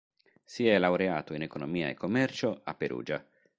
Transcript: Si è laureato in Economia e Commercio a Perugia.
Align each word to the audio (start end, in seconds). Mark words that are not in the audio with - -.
Si 0.43 0.65
è 0.67 0.79
laureato 0.79 1.35
in 1.35 1.43
Economia 1.43 1.87
e 1.87 1.93
Commercio 1.93 2.61
a 2.63 2.73
Perugia. 2.73 3.23